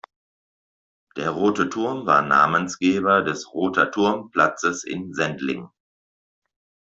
[1.15, 5.69] Der Rote Turm war Namensgeber des Roter-Turm-Platzes in Sendling.